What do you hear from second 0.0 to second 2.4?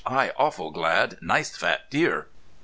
I awful glad! Nice fat deer!"